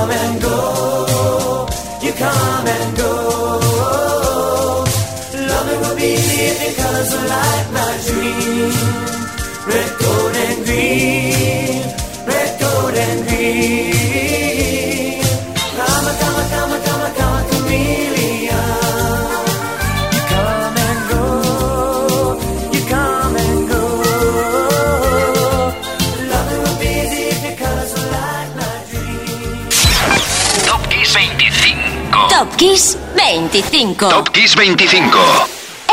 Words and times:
Top 0.00 0.49
Kiss 32.60 32.98
25. 33.16 34.10
Top 34.10 34.28
Kiss 34.28 34.54
25. 34.54 35.18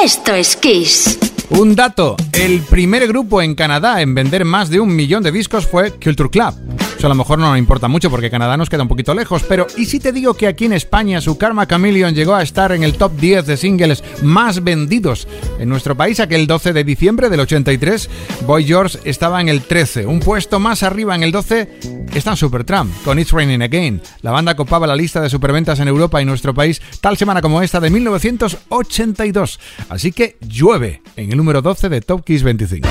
Esto 0.03 0.33
es 0.33 0.57
Kiss. 0.57 1.17
Un 1.51 1.77
dato, 1.77 2.17
el 2.33 2.59
primer 2.59 3.07
grupo 3.07 3.41
en 3.41 3.55
Canadá 3.55 4.01
en 4.01 4.13
vender 4.13 4.43
más 4.43 4.69
de 4.69 4.81
un 4.81 4.93
millón 4.93 5.23
de 5.23 5.31
discos 5.31 5.65
fue 5.65 5.91
Culture 5.91 6.29
Club. 6.29 6.76
Eso 6.97 7.05
a 7.05 7.09
lo 7.09 7.15
mejor 7.15 7.37
no 7.37 7.49
nos 7.49 7.59
importa 7.59 7.87
mucho 7.87 8.09
porque 8.09 8.31
Canadá 8.31 8.57
nos 8.57 8.69
queda 8.69 8.81
un 8.81 8.87
poquito 8.87 9.13
lejos, 9.13 9.43
pero 9.43 9.67
¿y 9.77 9.85
si 9.85 9.99
te 9.99 10.11
digo 10.11 10.33
que 10.33 10.47
aquí 10.47 10.65
en 10.65 10.73
España 10.73 11.21
su 11.21 11.37
Karma 11.37 11.67
Chameleon 11.67 12.15
llegó 12.15 12.33
a 12.33 12.41
estar 12.41 12.71
en 12.71 12.83
el 12.83 12.93
top 12.93 13.11
10 13.19 13.45
de 13.45 13.57
singles 13.57 14.03
más 14.23 14.63
vendidos 14.63 15.27
en 15.59 15.69
nuestro 15.69 15.95
país 15.95 16.19
aquel 16.19 16.47
12 16.47 16.73
de 16.73 16.83
diciembre 16.83 17.29
del 17.29 17.41
83? 17.41 18.09
Boy 18.47 18.65
George 18.65 18.97
estaba 19.03 19.41
en 19.41 19.49
el 19.49 19.61
13, 19.61 20.07
un 20.07 20.19
puesto 20.19 20.59
más 20.59 20.81
arriba 20.81 21.15
en 21.15 21.23
el 21.23 21.31
12 21.31 22.07
está 22.15 22.35
Supertramp 22.35 22.91
con 23.03 23.19
It's 23.19 23.31
Raining 23.31 23.61
Again. 23.61 24.01
La 24.21 24.31
banda 24.31 24.55
copaba 24.55 24.87
la 24.87 24.95
lista 24.95 25.21
de 25.21 25.29
superventas 25.29 25.79
en 25.79 25.87
Europa 25.87 26.21
y 26.21 26.25
nuestro 26.25 26.53
país 26.53 26.81
tal 26.99 27.15
semana 27.15 27.41
como 27.41 27.61
esta 27.61 27.79
de 27.79 27.89
1982. 27.91 29.59
Así 29.89 30.11
que 30.11 30.37
llueve 30.41 31.01
en 31.15 31.31
el 31.31 31.37
número 31.37 31.61
12 31.61 31.89
de 31.89 32.01
Top 32.01 32.23
Kiss 32.23 32.43
25. 32.43 32.87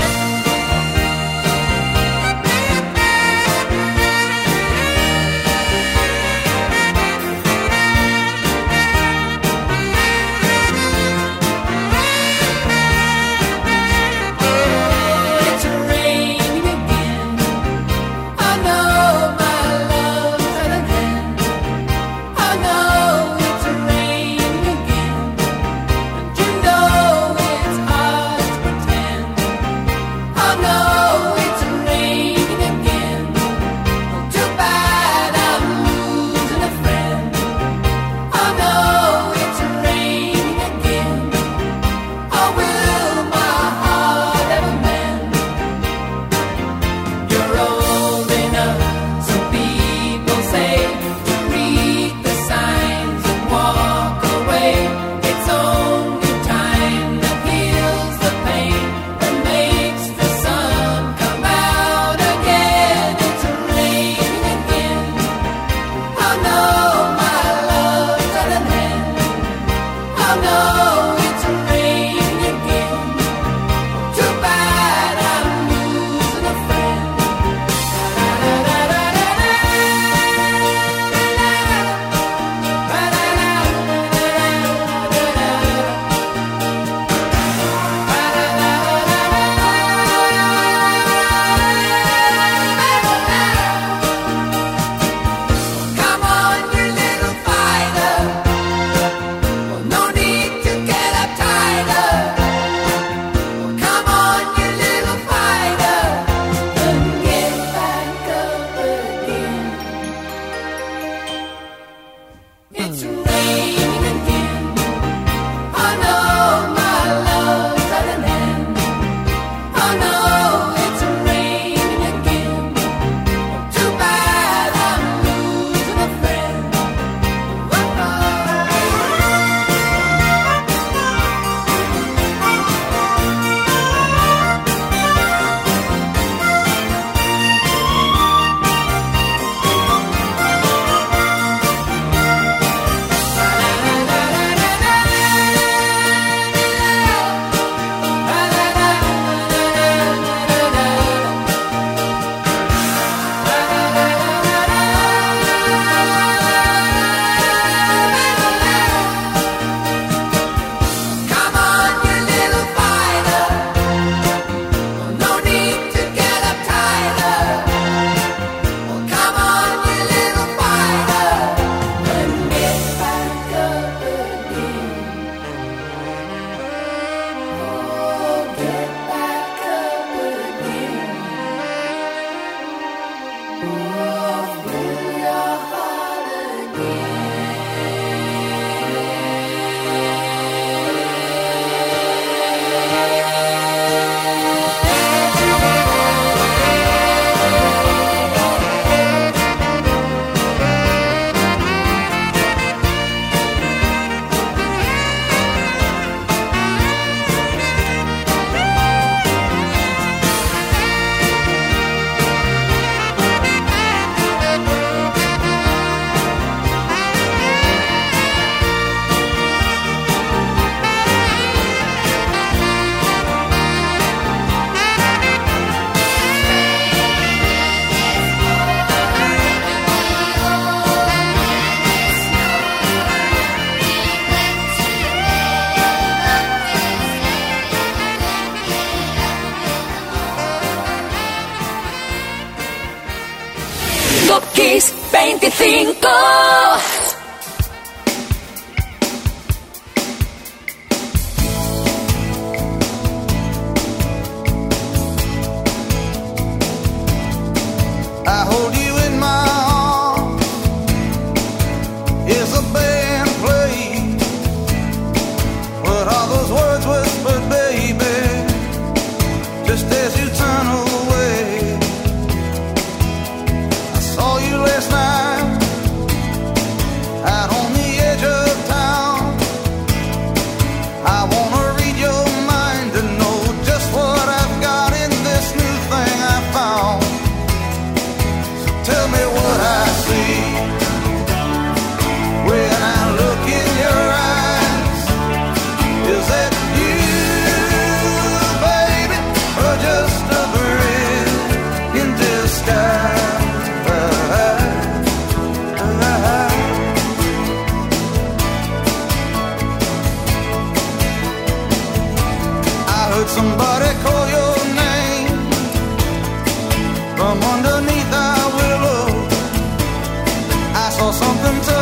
A 321.07 321.76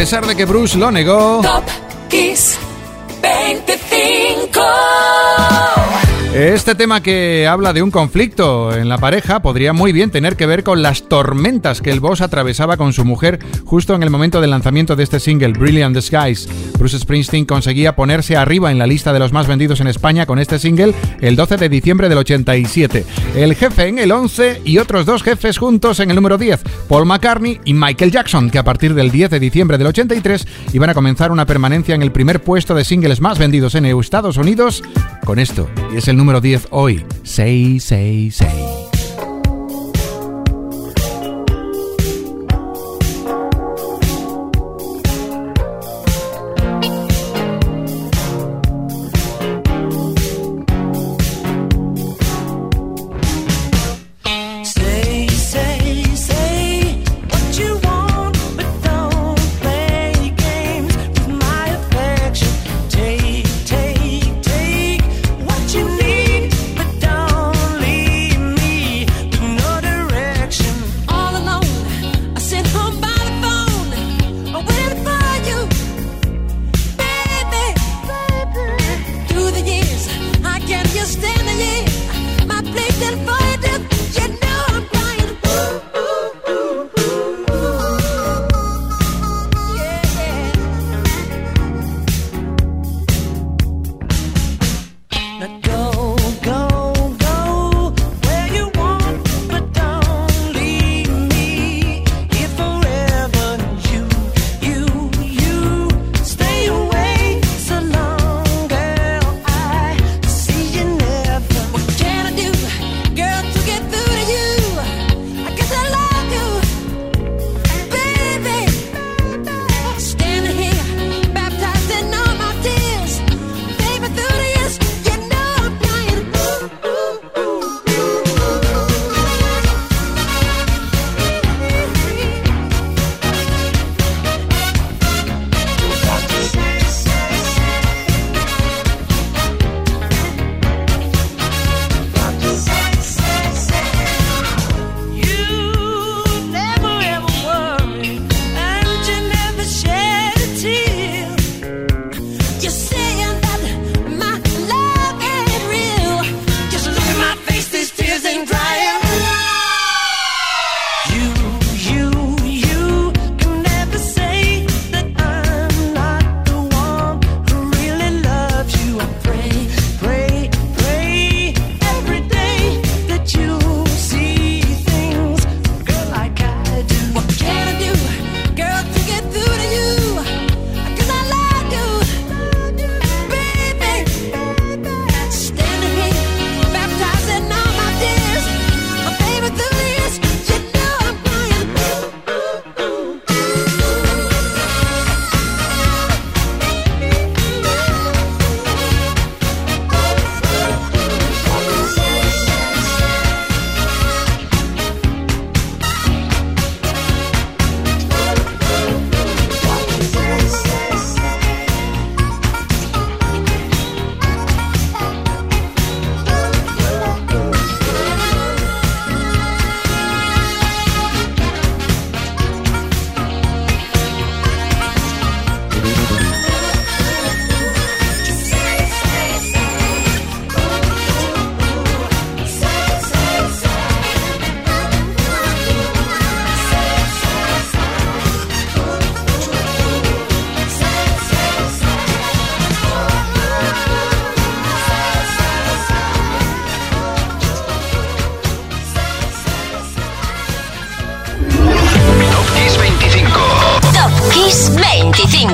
pesar 0.00 0.26
de 0.26 0.34
que 0.34 0.46
Bruce 0.46 0.78
lo 0.78 0.90
negó. 0.90 1.42
Top 1.42 1.62
Kiss 2.08 2.58
25. 3.20 4.60
Este 6.34 6.74
tema 6.74 7.02
que 7.02 7.46
habla 7.46 7.74
de 7.74 7.82
un 7.82 7.90
conflicto 7.90 8.74
en 8.74 8.88
la 8.88 8.96
pareja 8.96 9.42
podría 9.42 9.74
muy 9.74 9.92
bien 9.92 10.10
tener 10.10 10.36
que 10.36 10.46
ver 10.46 10.64
con 10.64 10.80
las 10.80 11.02
tormentas 11.02 11.82
que 11.82 11.90
el 11.90 12.00
boss 12.00 12.22
atravesaba 12.22 12.78
con 12.78 12.94
su 12.94 13.04
mujer 13.04 13.40
justo 13.66 13.94
en 13.94 14.02
el 14.02 14.08
momento 14.08 14.40
del 14.40 14.48
lanzamiento 14.48 14.96
de 14.96 15.02
este 15.02 15.20
single, 15.20 15.52
Brilliant 15.52 16.00
Skies. 16.00 16.48
Bruce 16.80 16.98
Springsteen 16.98 17.44
conseguía 17.44 17.94
ponerse 17.94 18.38
arriba 18.38 18.72
en 18.72 18.78
la 18.78 18.86
lista 18.86 19.12
de 19.12 19.18
los 19.18 19.34
más 19.34 19.46
vendidos 19.46 19.80
en 19.80 19.86
España 19.86 20.24
con 20.24 20.38
este 20.38 20.58
single 20.58 20.94
el 21.20 21.36
12 21.36 21.58
de 21.58 21.68
diciembre 21.68 22.08
del 22.08 22.16
87. 22.16 23.04
El 23.36 23.54
jefe 23.54 23.86
en 23.86 23.98
el 23.98 24.10
11 24.10 24.62
y 24.64 24.78
otros 24.78 25.04
dos 25.04 25.22
jefes 25.22 25.58
juntos 25.58 26.00
en 26.00 26.08
el 26.08 26.16
número 26.16 26.38
10, 26.38 26.60
Paul 26.88 27.04
McCartney 27.04 27.60
y 27.66 27.74
Michael 27.74 28.10
Jackson, 28.10 28.48
que 28.48 28.58
a 28.58 28.64
partir 28.64 28.94
del 28.94 29.10
10 29.10 29.30
de 29.30 29.40
diciembre 29.40 29.76
del 29.76 29.88
83 29.88 30.46
iban 30.72 30.88
a 30.88 30.94
comenzar 30.94 31.30
una 31.30 31.44
permanencia 31.44 31.94
en 31.94 32.02
el 32.02 32.12
primer 32.12 32.42
puesto 32.42 32.74
de 32.74 32.84
singles 32.84 33.20
más 33.20 33.38
vendidos 33.38 33.74
en 33.74 33.84
Estados 33.84 34.38
Unidos 34.38 34.82
con 35.24 35.38
esto. 35.38 35.68
Y 35.92 35.98
es 35.98 36.08
el 36.08 36.16
número 36.16 36.40
10 36.40 36.68
hoy. 36.70 37.04
666. 37.24 38.89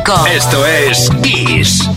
Esto 0.07 0.65
es 0.65 1.11
Kiss. 1.21 1.96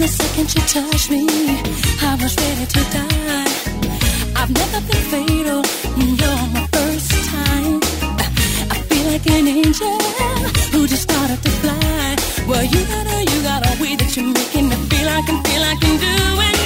the 0.00 0.08
second 0.08 0.54
you 0.54 0.62
touched 0.62 1.10
me, 1.10 1.26
I 2.00 2.16
was 2.20 2.34
ready 2.36 2.64
to 2.64 2.80
die. 2.96 3.52
I've 4.34 4.50
never 4.50 4.80
been 4.88 5.04
fatal, 5.12 5.62
you're 6.20 6.44
my 6.56 6.66
first 6.72 7.10
time. 7.28 7.80
I 8.70 8.76
feel 8.88 9.06
like 9.12 9.26
an 9.26 9.46
angel 9.46 9.98
who 10.72 10.86
just 10.86 11.02
started 11.02 11.42
to 11.42 11.50
fly. 11.60 12.16
Well, 12.48 12.64
you 12.64 12.80
got 12.86 13.06
a, 13.14 13.18
you 13.30 13.42
got 13.42 13.60
a 13.70 13.82
way 13.82 13.96
that 13.96 14.16
you're 14.16 14.32
making 14.32 14.70
me 14.70 14.76
feel 14.88 15.08
I 15.08 15.20
can, 15.26 15.42
feel 15.44 15.62
I 15.62 15.74
can 15.82 15.94
do 16.00 16.40
it. 16.48 16.59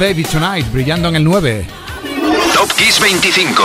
Baby 0.00 0.24
Tonight, 0.24 0.72
brillando 0.72 1.10
en 1.10 1.16
el 1.16 1.24
9. 1.24 1.66
Top 2.54 2.72
Kiss 2.72 2.98
25. 2.98 3.62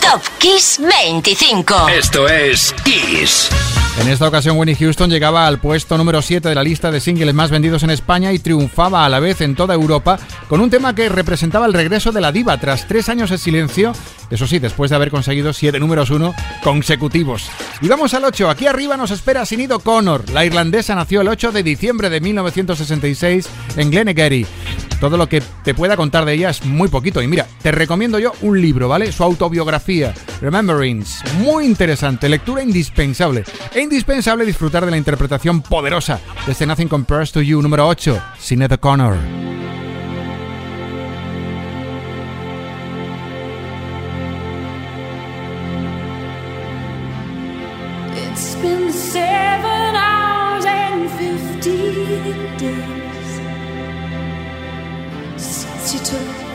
Top 0.00 0.20
Kiss 0.38 0.80
25. 0.80 1.88
Esto 1.88 2.26
es 2.26 2.74
Kiss. 2.84 3.48
En 4.00 4.08
esta 4.08 4.26
ocasión, 4.26 4.58
Winnie 4.58 4.74
Houston 4.74 5.08
llegaba 5.08 5.46
al 5.46 5.58
puesto 5.58 5.96
número 5.96 6.20
7 6.20 6.48
de 6.48 6.54
la 6.56 6.64
lista 6.64 6.90
de 6.90 7.00
singles 7.00 7.34
más 7.34 7.50
vendidos 7.50 7.82
en 7.84 7.90
España 7.90 8.32
y 8.32 8.40
triunfaba 8.40 9.06
a 9.06 9.08
la 9.08 9.20
vez 9.20 9.40
en 9.40 9.54
toda 9.54 9.74
Europa 9.74 10.18
con 10.48 10.60
un 10.60 10.70
tema 10.70 10.94
que 10.94 11.08
representaba 11.08 11.66
el 11.66 11.72
regreso 11.72 12.12
de 12.12 12.20
la 12.20 12.32
diva 12.32 12.58
tras 12.58 12.86
tres 12.88 13.08
años 13.08 13.30
de 13.30 13.38
silencio, 13.38 13.92
eso 14.30 14.46
sí, 14.46 14.58
después 14.58 14.90
de 14.90 14.96
haber 14.96 15.10
conseguido 15.10 15.52
siete 15.52 15.80
números 15.80 16.10
uno 16.10 16.34
consecutivos. 16.62 17.48
Y 17.80 17.88
vamos 17.88 18.12
al 18.12 18.24
8, 18.24 18.50
aquí 18.50 18.66
arriba 18.66 18.96
nos 18.96 19.12
espera 19.12 19.46
Sinido 19.46 19.78
Connor. 19.78 20.28
La 20.30 20.44
irlandesa 20.44 20.94
nació 20.94 21.22
el 21.22 21.28
8 21.28 21.52
de 21.52 21.62
diciembre 21.62 22.10
de 22.10 22.20
1966 22.20 23.48
en 23.76 23.90
Glenegery. 23.90 24.46
Todo 25.00 25.16
lo 25.16 25.28
que 25.28 25.42
te 25.62 25.74
pueda 25.74 25.96
contar 25.96 26.24
de 26.24 26.34
ella 26.34 26.50
es 26.50 26.64
muy 26.64 26.88
poquito. 26.88 27.22
Y 27.22 27.28
mira, 27.28 27.46
te 27.62 27.72
recomiendo 27.72 28.18
yo 28.18 28.32
un 28.42 28.60
libro, 28.60 28.88
¿vale? 28.88 29.12
Su 29.12 29.24
autobiografía, 29.24 30.14
Rememberings. 30.40 31.22
Muy 31.40 31.66
interesante, 31.66 32.28
lectura 32.28 32.62
indispensable. 32.62 33.44
E 33.74 33.80
indispensable 33.80 34.44
disfrutar 34.44 34.84
de 34.84 34.90
la 34.90 34.96
interpretación 34.96 35.62
poderosa 35.62 36.20
de 36.46 36.52
este 36.52 36.66
Nothing 36.66 36.88
Compares 36.88 37.32
to 37.32 37.42
You 37.42 37.60
número 37.62 37.86
8, 37.86 38.20
Sinead 38.38 38.78
Connor. 38.78 39.16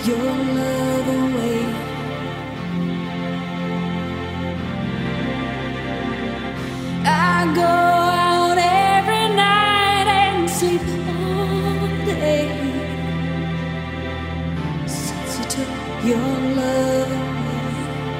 Your 0.08 0.18
love 0.18 1.08
away. 1.08 1.64
I 7.06 7.54
go 7.56 7.62
out 7.64 8.58
every 8.58 9.28
night 9.36 10.08
and 10.08 10.50
sleep 10.50 10.82
all 10.82 11.88
day 12.06 12.50
since 14.88 15.32
you 15.38 15.46
took 15.56 15.70
your 16.04 16.32
love 16.60 17.12
away. 17.12 18.12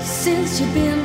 Since 0.00 0.60
you've 0.60 0.74
been 0.74 0.99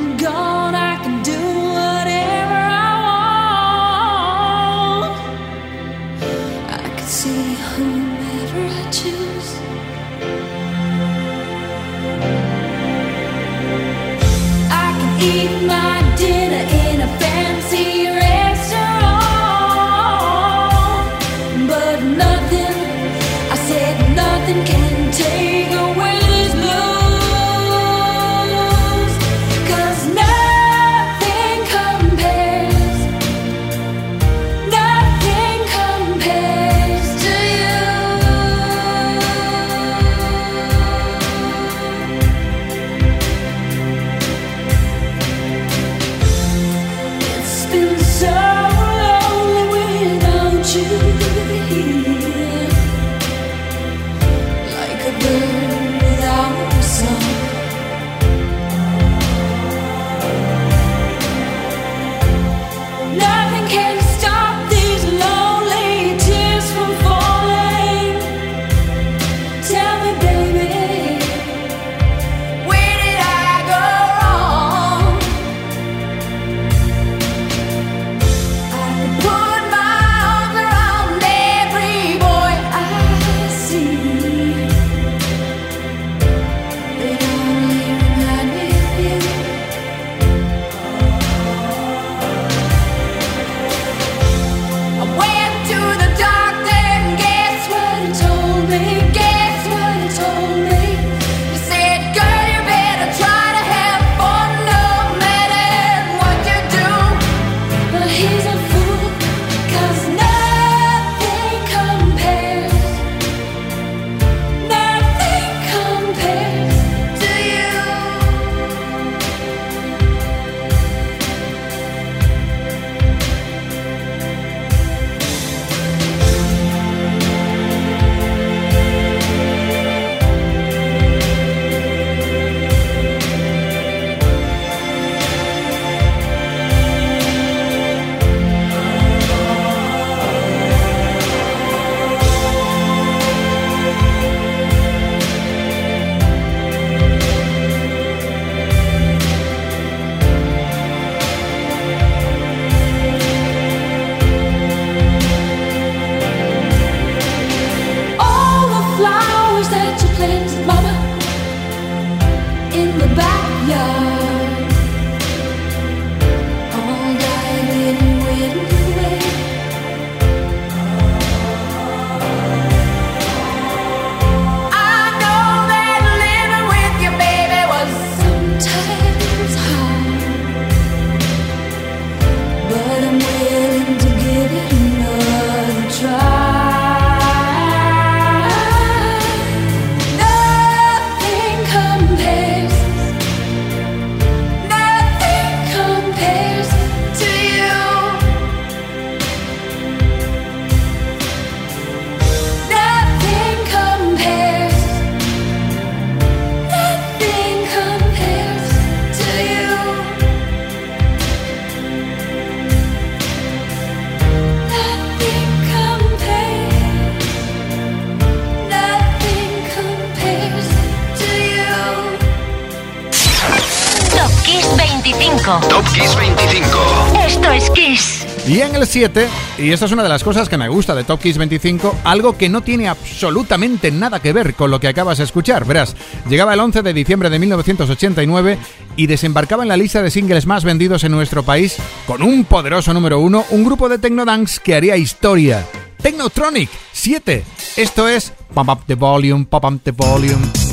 7, 228.96 229.28
y 229.58 229.72
esta 229.72 229.84
es 229.84 229.92
una 229.92 230.02
de 230.02 230.08
las 230.08 230.24
cosas 230.24 230.48
que 230.48 230.56
me 230.56 230.70
gusta 230.70 230.94
de 230.94 231.04
Top 231.04 231.20
Kiss 231.20 231.36
25, 231.36 231.98
algo 232.02 232.38
que 232.38 232.48
no 232.48 232.62
tiene 232.62 232.88
absolutamente 232.88 233.90
nada 233.90 234.20
que 234.20 234.32
ver 234.32 234.54
con 234.54 234.70
lo 234.70 234.80
que 234.80 234.88
acabas 234.88 235.18
de 235.18 235.24
escuchar. 235.24 235.66
Verás, 235.66 235.94
llegaba 236.30 236.54
el 236.54 236.60
11 236.60 236.80
de 236.80 236.94
diciembre 236.94 237.28
de 237.28 237.38
1989 237.38 238.56
y 238.96 239.06
desembarcaba 239.06 239.64
en 239.64 239.68
la 239.68 239.76
lista 239.76 240.00
de 240.00 240.10
singles 240.10 240.46
más 240.46 240.64
vendidos 240.64 241.04
en 241.04 241.12
nuestro 241.12 241.42
país 241.42 241.76
con 242.06 242.22
un 242.22 242.46
poderoso 242.46 242.94
número 242.94 243.20
1, 243.20 243.44
un 243.50 243.64
grupo 243.64 243.90
de 243.90 243.98
Technodance 243.98 244.62
que 244.64 244.74
haría 244.74 244.96
historia. 244.96 245.66
Technotronic 246.00 246.70
7. 246.92 247.44
Esto 247.76 248.08
es 248.08 248.32
Pump 248.54 248.70
Up 248.70 248.86
the 248.86 248.94
Volume, 248.94 249.44
Pump 249.44 249.64
Up 249.66 249.80
the 249.84 249.90
Volume. 249.90 250.65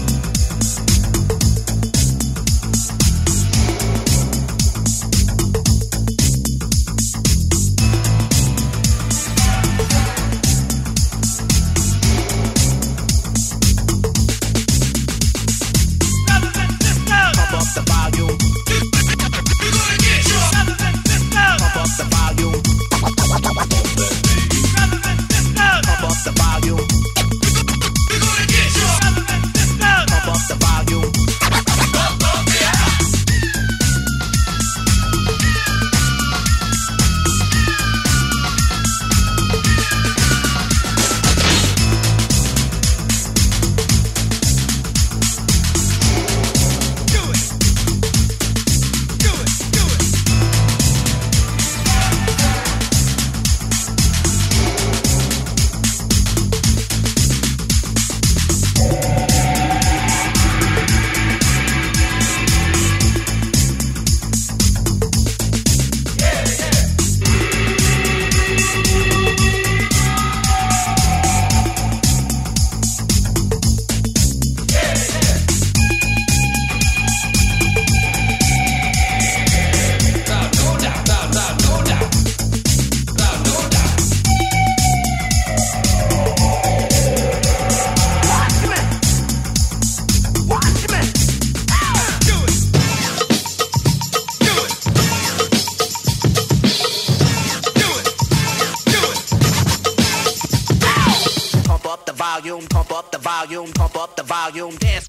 Volume, 104.33 104.75
dance, 104.77 105.07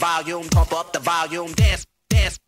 volume, 0.00 0.48
pump 0.48 0.72
up 0.72 0.92
the 0.94 0.98
volume, 0.98 1.52
dance, 1.52 1.84
dance. 2.08 2.38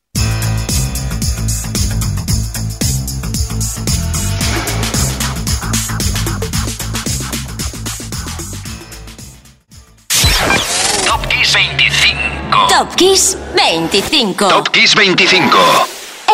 Top 11.04 11.28
Kiss 11.28 11.52
25. 11.52 12.70
Top 12.70 12.96
Kiss 12.96 13.36
25. 13.54 14.36
Top 14.48 14.72
Kiss 14.72 14.94
25. 14.94 15.52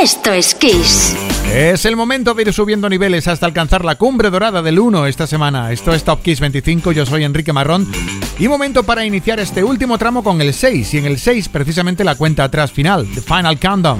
Esto 0.00 0.32
es 0.32 0.54
Kiss. 0.54 1.37
Es 1.52 1.86
el 1.86 1.96
momento 1.96 2.34
de 2.34 2.42
ir 2.42 2.52
subiendo 2.52 2.88
niveles 2.88 3.26
hasta 3.26 3.46
alcanzar 3.46 3.84
la 3.84 3.96
cumbre 3.96 4.30
dorada 4.30 4.62
del 4.62 4.78
1 4.78 5.06
esta 5.06 5.26
semana. 5.26 5.72
Esto 5.72 5.92
es 5.92 6.04
Top 6.04 6.22
Kiss 6.22 6.40
25, 6.40 6.92
yo 6.92 7.06
soy 7.06 7.24
Enrique 7.24 7.52
Marrón. 7.52 7.90
Y 8.38 8.48
momento 8.48 8.82
para 8.84 9.04
iniciar 9.04 9.40
este 9.40 9.64
último 9.64 9.98
tramo 9.98 10.22
con 10.22 10.40
el 10.40 10.52
6. 10.52 10.94
Y 10.94 10.98
en 10.98 11.06
el 11.06 11.18
6 11.18 11.48
precisamente 11.48 12.04
la 12.04 12.16
cuenta 12.16 12.44
atrás 12.44 12.70
final, 12.70 13.08
The 13.14 13.22
Final 13.22 13.58
Countdown. 13.58 13.98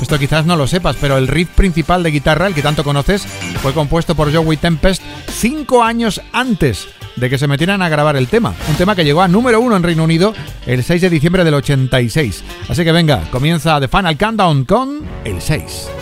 Esto 0.00 0.18
quizás 0.18 0.46
no 0.46 0.56
lo 0.56 0.66
sepas, 0.66 0.96
pero 1.00 1.16
el 1.16 1.26
riff 1.26 1.48
principal 1.48 2.02
de 2.02 2.10
guitarra, 2.10 2.46
el 2.46 2.54
que 2.54 2.62
tanto 2.62 2.84
conoces, 2.84 3.22
fue 3.62 3.72
compuesto 3.72 4.14
por 4.14 4.32
Joey 4.32 4.58
Tempest 4.58 5.02
cinco 5.30 5.82
años 5.82 6.20
antes 6.32 6.88
de 7.16 7.28
que 7.28 7.38
se 7.38 7.48
metieran 7.48 7.82
a 7.82 7.88
grabar 7.88 8.16
el 8.16 8.28
tema. 8.28 8.54
Un 8.68 8.76
tema 8.76 8.94
que 8.94 9.04
llegó 9.04 9.22
a 9.22 9.28
número 9.28 9.60
uno 9.60 9.76
en 9.76 9.82
Reino 9.82 10.04
Unido 10.04 10.34
el 10.66 10.84
6 10.84 11.02
de 11.02 11.10
diciembre 11.10 11.44
del 11.44 11.54
86. 11.54 12.44
Así 12.68 12.84
que 12.84 12.92
venga, 12.92 13.22
comienza 13.30 13.80
The 13.80 13.88
Final 13.88 14.16
Countdown 14.16 14.64
con 14.64 15.02
el 15.24 15.40
6. 15.40 15.99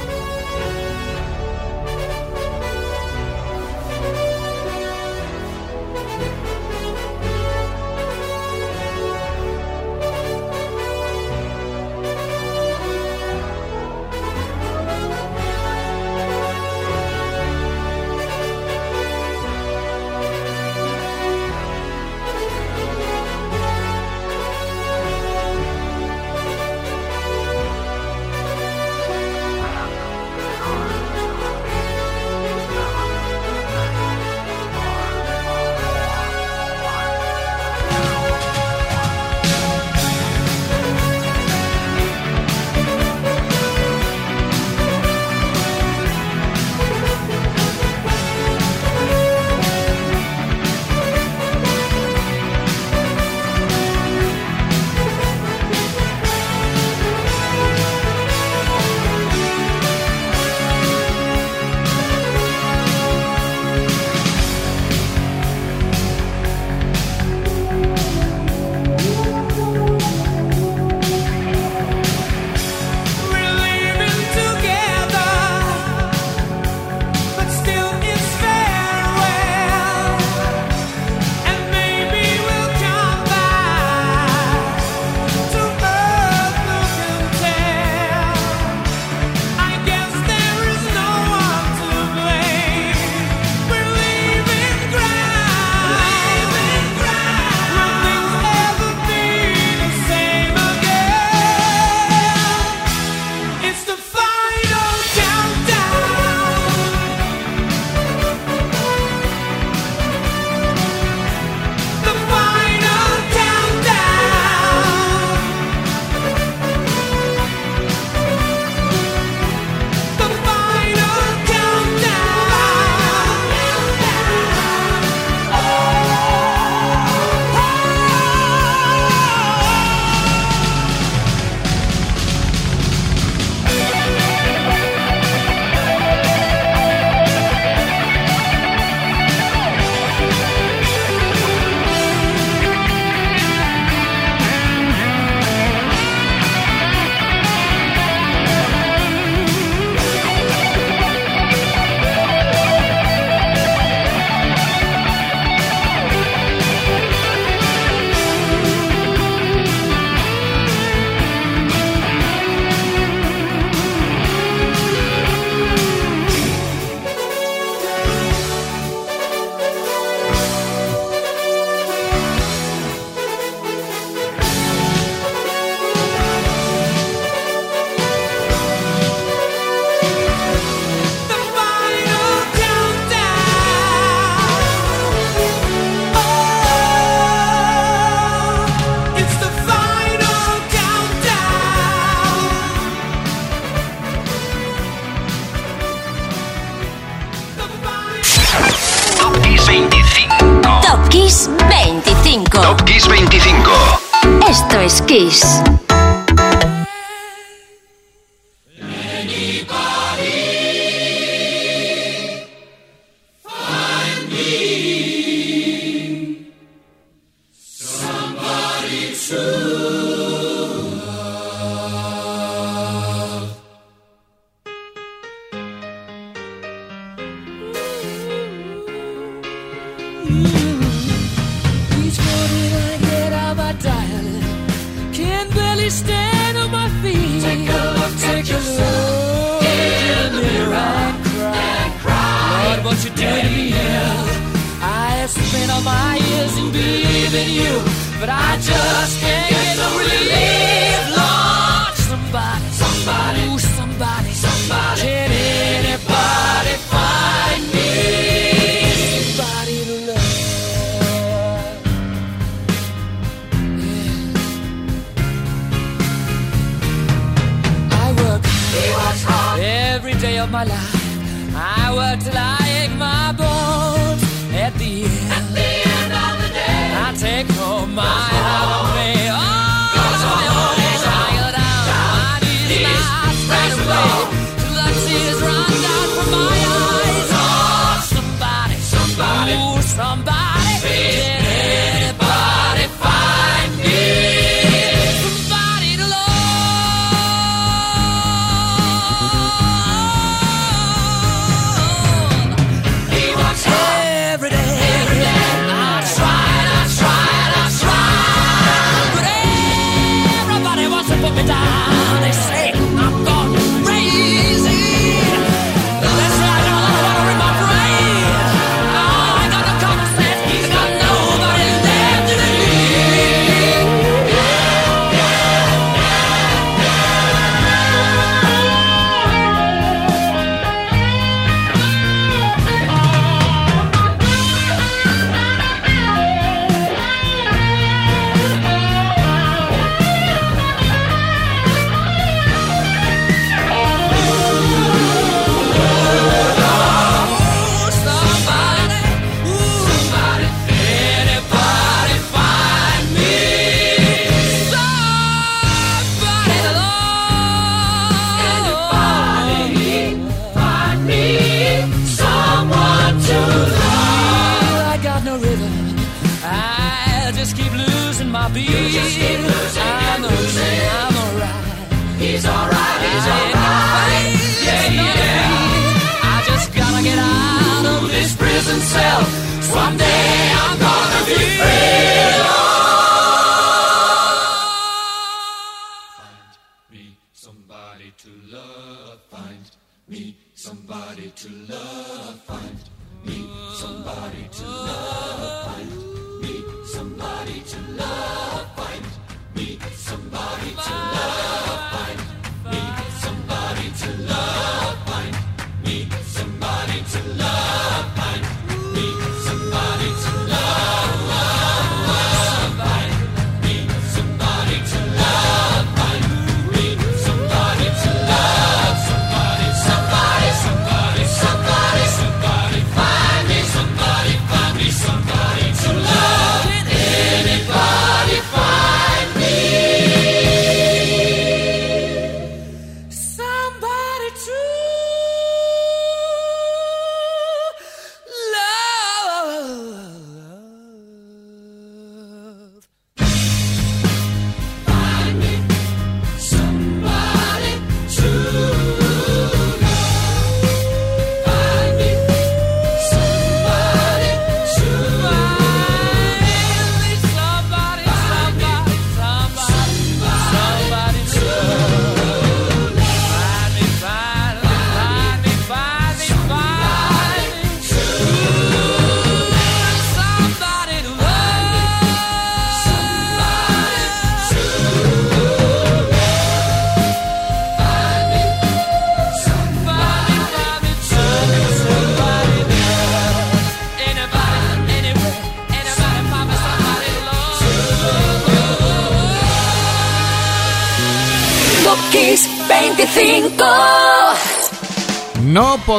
You, 247.49 247.83
but 248.21 248.29
I 248.29 248.57
just 248.57 249.21
can't 249.21 249.49
get 249.49 249.77
no 249.79 249.99
relief. 249.99 250.58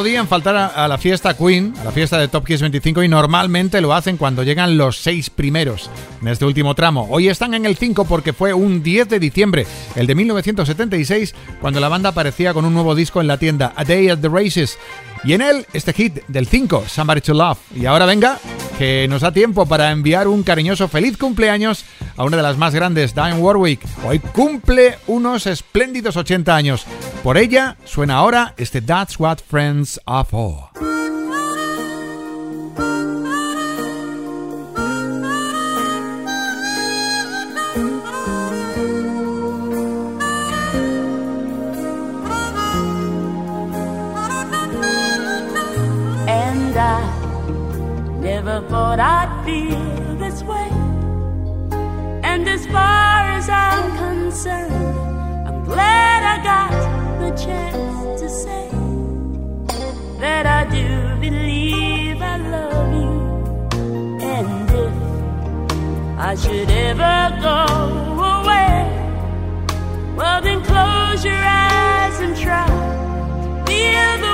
Podían 0.00 0.28
faltar 0.28 0.56
a, 0.56 0.66
a 0.68 0.88
la 0.88 0.96
fiesta 0.96 1.36
Queen, 1.36 1.74
a 1.78 1.84
la 1.84 1.92
fiesta 1.92 2.16
de 2.16 2.26
Top 2.26 2.46
Kiss 2.46 2.62
25 2.62 3.02
y 3.02 3.08
normalmente 3.08 3.82
lo 3.82 3.92
hacen 3.92 4.16
cuando 4.16 4.42
llegan 4.42 4.78
los 4.78 4.96
seis 4.96 5.28
primeros 5.28 5.90
en 6.22 6.28
este 6.28 6.46
último 6.46 6.74
tramo. 6.74 7.06
Hoy 7.10 7.28
están 7.28 7.52
en 7.52 7.66
el 7.66 7.76
5 7.76 8.06
porque 8.06 8.32
fue 8.32 8.54
un 8.54 8.82
10 8.82 9.10
de 9.10 9.18
diciembre, 9.18 9.66
el 9.96 10.06
de 10.06 10.14
1976, 10.14 11.34
cuando 11.60 11.80
la 11.80 11.90
banda 11.90 12.08
aparecía 12.08 12.54
con 12.54 12.64
un 12.64 12.72
nuevo 12.72 12.94
disco 12.94 13.20
en 13.20 13.26
la 13.26 13.36
tienda, 13.36 13.74
A 13.76 13.84
Day 13.84 14.08
at 14.08 14.20
the 14.20 14.30
Races. 14.30 14.78
Y 15.22 15.34
en 15.34 15.42
él, 15.42 15.66
este 15.72 15.92
hit 15.92 16.20
del 16.28 16.46
5, 16.46 16.84
Somebody 16.88 17.20
to 17.20 17.34
Love. 17.34 17.58
Y 17.74 17.86
ahora 17.86 18.06
venga, 18.06 18.38
que 18.78 19.06
nos 19.08 19.20
da 19.20 19.32
tiempo 19.32 19.66
para 19.66 19.90
enviar 19.90 20.26
un 20.28 20.42
cariñoso 20.42 20.88
feliz 20.88 21.18
cumpleaños 21.18 21.84
a 22.16 22.24
una 22.24 22.38
de 22.38 22.42
las 22.42 22.56
más 22.56 22.74
grandes, 22.74 23.14
Diane 23.14 23.38
Warwick. 23.38 23.80
Hoy 24.06 24.18
cumple 24.18 24.96
unos 25.06 25.46
espléndidos 25.46 26.16
80 26.16 26.56
años. 26.56 26.86
Por 27.22 27.36
ella 27.36 27.76
suena 27.84 28.16
ahora 28.16 28.54
este 28.56 28.80
That's 28.80 29.20
What 29.20 29.38
Friends 29.46 30.00
Are 30.06 30.26
For. 30.28 30.70
Never 48.20 48.60
thought 48.68 49.00
I'd 49.00 49.44
feel 49.44 50.16
this 50.16 50.42
way. 50.42 50.70
And 52.22 52.48
as 52.48 52.66
far 52.66 53.18
as 53.38 53.48
I'm 53.48 53.96
concerned, 53.96 54.98
I'm 55.48 55.64
glad 55.64 56.20
I 56.34 56.36
got 56.52 56.70
the 57.22 57.30
chance 57.44 58.20
to 58.20 58.28
say 58.28 58.68
that 60.20 60.44
I 60.46 60.60
do 60.70 61.16
believe 61.20 62.20
I 62.20 62.36
love 62.36 62.92
you. 63.00 63.12
And 64.36 64.70
if 64.84 64.94
I 66.18 66.34
should 66.34 66.70
ever 66.70 67.18
go 67.48 67.60
away, 68.36 68.76
well, 70.16 70.40
then 70.42 70.62
close 70.62 71.24
your 71.24 71.42
eyes 71.42 72.20
and 72.20 72.36
try 72.36 72.66
to 72.66 73.64
feel 73.66 74.12
the 74.26 74.29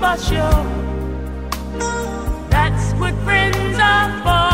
for 0.00 0.22
sure. 0.24 0.64
That's 2.50 2.92
what 2.94 3.14
friends 3.24 3.78
are. 3.78 4.10
For 4.22 4.49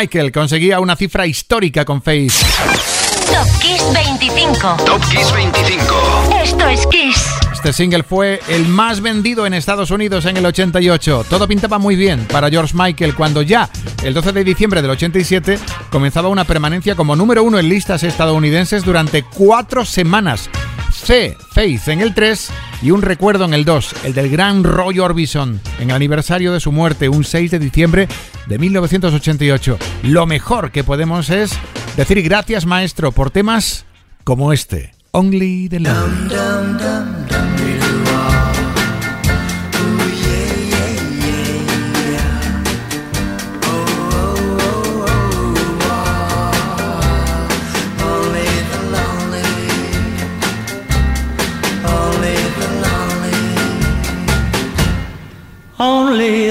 Michael 0.00 0.32
conseguía 0.32 0.80
una 0.80 0.96
cifra 0.96 1.26
histórica 1.26 1.84
con 1.84 2.00
Face. 2.00 2.30
Top 3.26 3.60
Kiss 3.60 3.82
25. 3.92 4.76
Top 4.86 5.02
Kiss 5.10 5.30
25. 5.30 5.94
Esto 6.42 6.68
es 6.68 6.86
Kiss. 6.86 7.26
Este 7.52 7.74
single 7.74 8.02
fue 8.02 8.40
el 8.48 8.66
más 8.66 9.02
vendido 9.02 9.44
en 9.44 9.52
Estados 9.52 9.90
Unidos 9.90 10.24
en 10.24 10.38
el 10.38 10.46
88. 10.46 11.26
Todo 11.28 11.46
pintaba 11.46 11.78
muy 11.78 11.96
bien 11.96 12.24
para 12.32 12.48
George 12.48 12.72
Michael 12.74 13.14
cuando 13.14 13.42
ya, 13.42 13.68
el 14.02 14.14
12 14.14 14.32
de 14.32 14.42
diciembre 14.42 14.80
del 14.80 14.92
87, 14.92 15.58
comenzaba 15.90 16.28
una 16.28 16.44
permanencia 16.44 16.94
como 16.94 17.14
número 17.14 17.44
uno 17.44 17.58
en 17.58 17.68
listas 17.68 18.02
estadounidenses 18.02 18.82
durante 18.82 19.22
cuatro 19.22 19.84
semanas. 19.84 20.48
C, 21.00 21.36
Faith 21.52 21.88
en 21.88 22.00
el 22.00 22.14
3 22.14 22.50
y 22.82 22.90
un 22.90 23.02
recuerdo 23.02 23.44
en 23.44 23.54
el 23.54 23.64
2, 23.64 23.94
el 24.04 24.14
del 24.14 24.30
gran 24.30 24.64
Roy 24.64 24.98
Orbison, 24.98 25.60
en 25.78 25.90
el 25.90 25.96
aniversario 25.96 26.52
de 26.52 26.60
su 26.60 26.72
muerte, 26.72 27.08
un 27.08 27.24
6 27.24 27.50
de 27.50 27.58
diciembre 27.58 28.08
de 28.46 28.58
1988. 28.58 29.78
Lo 30.04 30.26
mejor 30.26 30.70
que 30.70 30.84
podemos 30.84 31.30
es 31.30 31.52
decir 31.96 32.22
gracias 32.22 32.66
maestro 32.66 33.12
por 33.12 33.30
temas 33.30 33.86
como 34.24 34.52
este, 34.52 34.92
Only 35.12 35.68
the 35.68 35.80
Love. 35.80 37.59
Lonely 56.10 56.49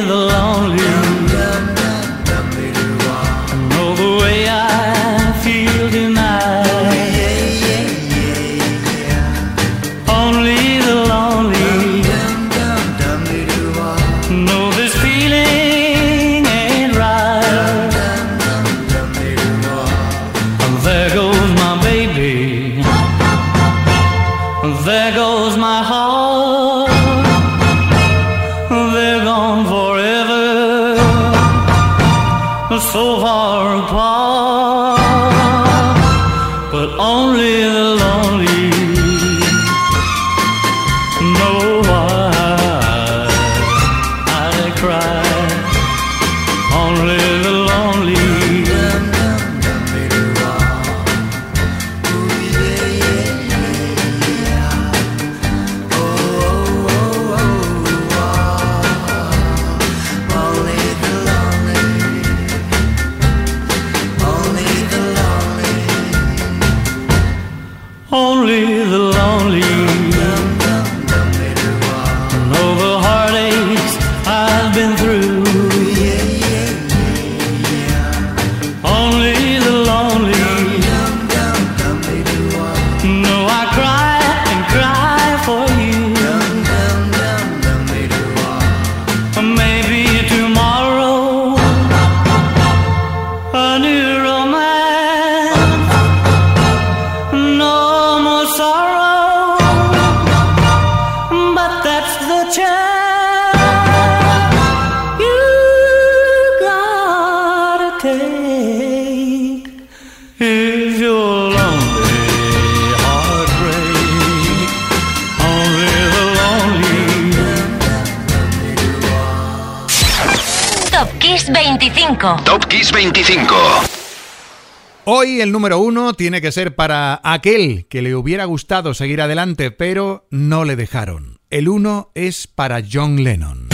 El 125.38 125.52
número 125.52 125.80
uno 125.80 126.14
tiene 126.14 126.42
que 126.42 126.52
ser 126.52 126.76
para 126.76 127.22
aquel 127.24 127.86
que 127.88 128.02
le 128.02 128.16
hubiera 128.16 128.46
gustado 128.46 128.96
seguir 128.96 129.22
adelante, 129.22 129.70
pero 129.70 130.28
no 130.32 130.66
le 130.66 130.76
dejaron. 130.76 131.40
El 131.52 131.70
uno 131.70 132.12
es 132.16 132.48
para 132.48 132.82
John 132.92 133.24
Lennon. 133.24 133.70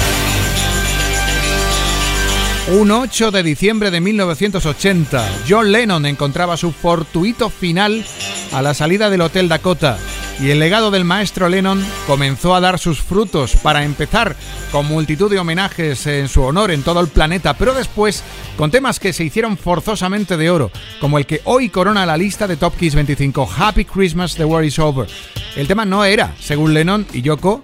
Un 2.67 2.91
8 2.91 3.31
de 3.31 3.43
diciembre 3.43 3.89
de 3.89 4.01
1980, 4.01 5.43
John 5.47 5.71
Lennon 5.71 6.05
encontraba 6.05 6.57
su 6.57 6.71
fortuito 6.71 7.49
final 7.49 8.05
a 8.51 8.61
la 8.61 8.73
salida 8.73 9.09
del 9.09 9.21
Hotel 9.21 9.47
Dakota 9.47 9.97
y 10.39 10.49
el 10.49 10.59
legado 10.59 10.91
del 10.91 11.05
maestro 11.05 11.49
Lennon 11.49 11.83
comenzó 12.07 12.55
a 12.55 12.59
dar 12.59 12.79
sus 12.79 13.01
frutos 13.01 13.55
para 13.55 13.83
empezar 13.83 14.35
con 14.71 14.85
multitud 14.85 15.29
de 15.29 15.39
homenajes 15.39 16.05
en 16.07 16.27
su 16.27 16.43
honor 16.43 16.71
en 16.71 16.83
todo 16.83 16.99
el 16.99 17.07
planeta, 17.07 17.53
pero 17.53 17.73
después 17.73 18.23
con 18.57 18.71
temas 18.71 18.99
que 18.99 19.13
se 19.13 19.23
hicieron 19.23 19.57
forzosamente 19.57 20.37
de 20.37 20.49
oro, 20.49 20.71
como 20.99 21.17
el 21.17 21.25
que 21.25 21.41
hoy 21.45 21.69
corona 21.69 22.05
la 22.05 22.17
lista 22.17 22.47
de 22.47 22.57
Top 22.57 22.75
Kiss 22.75 22.95
25, 22.95 23.49
Happy 23.57 23.85
Christmas, 23.85 24.35
The 24.35 24.45
War 24.45 24.63
is 24.65 24.79
Over. 24.79 25.07
El 25.55 25.67
tema 25.67 25.85
no 25.85 26.03
era, 26.03 26.35
según 26.39 26.73
Lennon 26.73 27.07
y 27.13 27.21
Yoko, 27.21 27.63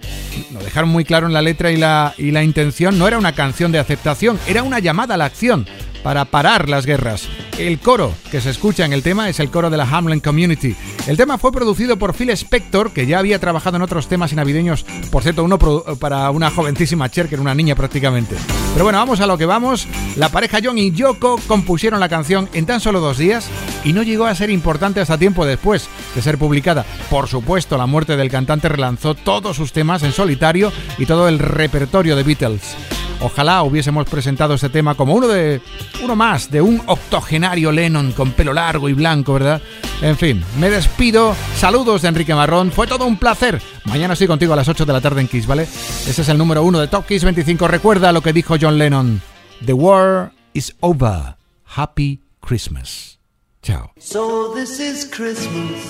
lo 0.54 0.60
dejaron 0.60 0.90
muy 0.90 1.04
claro 1.04 1.28
en 1.28 1.34
la 1.34 1.42
letra 1.42 1.72
y 1.72 1.78
la 1.78 2.44
intención, 2.44 2.98
no 2.98 3.08
era 3.08 3.18
una 3.18 3.34
canción 3.34 3.72
de 3.72 3.80
aceptación, 3.80 4.40
era 4.48 4.64
una 4.64 4.80
llamada 4.80 5.16
a 5.16 5.18
la 5.18 5.26
acción 5.26 5.68
para 6.04 6.26
parar 6.26 6.70
las 6.70 6.86
guerras. 6.86 7.28
El 7.58 7.80
coro 7.80 8.14
que 8.32 8.42
se 8.42 8.50
escucha 8.50 8.86
en 8.86 8.94
el 8.94 9.04
tema 9.04 9.30
es 9.30 9.40
el 9.40 9.52
coro 9.52 9.70
de 9.70 9.78
la 9.78 9.88
Hamlin 9.90 10.20
Community. 10.20 10.76
El 11.08 11.18
tema 11.18 11.38
fue 11.38 11.52
producido 11.52 11.98
por 11.98 12.14
Phil 12.14 12.30
Spector, 12.32 12.92
que 12.92 13.06
ya 13.06 13.20
había 13.20 13.40
trabajado 13.40 13.78
en 13.78 13.84
otros 13.84 14.08
temas 14.08 14.34
navideños, 14.34 14.86
por 15.12 15.24
cierto, 15.24 15.44
uno 15.44 15.60
para 16.00 16.30
una 16.32 16.50
jovencísima 16.50 17.10
Cher, 17.10 17.28
que 17.28 17.36
era 17.36 17.42
una 17.42 17.56
niña 17.56 17.76
prácticamente. 17.76 18.36
Pero 18.74 18.86
bueno, 18.86 19.00
vamos 19.00 19.20
a 19.20 19.28
lo 19.28 19.38
que 19.38 19.46
vamos. 19.46 19.88
La 20.16 20.30
pareja 20.30 20.60
John 20.64 20.78
y 20.78 20.92
Yoko 20.92 21.40
compusieron 21.48 22.00
la 22.00 22.10
canción 22.10 22.50
en 22.54 22.66
tan 22.66 22.80
solo 22.80 23.00
dos 23.00 23.18
días 23.18 23.50
y 23.84 23.94
no 23.94 24.04
llegó 24.04 24.26
a 24.26 24.36
ser 24.36 24.50
importante 24.50 25.02
hasta 25.02 25.18
tiempo 25.18 25.46
después 25.46 25.90
de 26.16 26.22
ser 26.22 26.38
publicada. 26.38 26.86
Por 27.10 27.28
supuesto, 27.28 27.78
la 27.78 27.86
muerte 27.86 28.16
del 28.16 28.32
cantante 28.32 28.70
relanzó 28.70 29.14
todos 29.16 29.58
sus 29.58 29.74
temas 29.74 30.04
en 30.04 30.14
solitario 30.14 30.72
y 30.98 31.06
todo 31.06 31.28
el 31.28 31.40
repertorio 31.40 32.16
de 32.16 32.24
Beatles. 32.24 32.76
Ojalá 33.24 33.62
hubiésemos 33.62 34.10
presentado 34.10 34.56
este 34.56 34.70
tema 34.70 34.96
como 34.96 35.14
uno 35.14 35.28
de 35.28 35.62
uno 36.04 36.16
más 36.16 36.50
de 36.50 36.62
un 36.62 36.82
octogenario 36.88 37.72
Lennon 37.72 38.14
con 38.14 38.32
pelo 38.32 38.52
largo 38.52 38.90
y 38.90 38.94
blanco, 38.94 39.34
¿verdad? 39.34 39.62
En 40.02 40.18
fin, 40.18 40.44
me 40.60 40.72
despido. 40.72 41.36
Saludos 41.56 42.02
de 42.02 42.08
Enrique 42.08 42.34
Marrón. 42.34 42.72
Fue 42.72 42.88
todo 42.88 43.06
un 43.06 43.18
placer. 43.18 43.62
Mañana 43.86 44.14
estoy 44.14 44.28
contigo 44.28 44.54
a 44.54 44.56
las 44.56 44.68
8 44.68 44.86
de 44.86 44.94
la 44.94 45.02
tarde 45.02 45.22
en 45.22 45.28
Kiss, 45.28 45.46
¿vale? 45.46 45.64
Ese 45.64 46.22
es 46.24 46.30
el 46.30 46.38
número 46.40 46.64
uno 46.64 46.80
de 46.80 46.88
Top 46.88 47.06
Kiss 47.06 47.24
25. 47.24 47.68
Recuerda 47.68 48.12
lo 48.12 48.22
que 48.22 48.34
dijo 48.34 48.56
John 48.60 48.80
Lennon. 48.80 49.22
The 49.64 49.74
war 49.74 50.32
is 50.54 50.76
over. 50.80 51.36
Happy 51.64 52.22
Christmas. 52.40 53.20
Chao. 53.62 53.92
So 54.00 54.54
this 54.56 54.80
is 54.80 55.06
Christmas. 55.06 55.86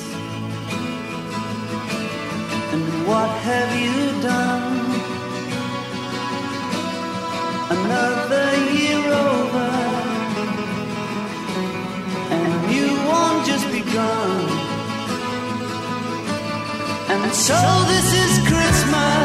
And 2.74 3.08
what 3.08 3.30
have 3.46 3.74
you 3.80 4.22
done? 4.22 4.71
Another 7.74 8.50
year 8.76 9.04
over, 9.30 9.70
and 12.36 12.52
new 12.74 12.92
one 13.18 13.46
just 13.46 13.66
begun. 13.72 14.42
And 17.14 17.34
so 17.34 17.60
this 17.92 18.08
is 18.24 18.32
Christmas. 18.50 19.21